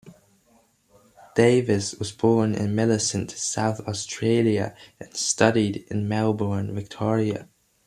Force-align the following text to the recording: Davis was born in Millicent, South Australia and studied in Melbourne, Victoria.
Davis 1.35 1.93
was 1.99 2.11
born 2.11 2.55
in 2.55 2.73
Millicent, 2.73 3.29
South 3.29 3.81
Australia 3.87 4.75
and 4.99 5.15
studied 5.15 5.85
in 5.91 6.07
Melbourne, 6.07 6.73
Victoria. 6.73 7.47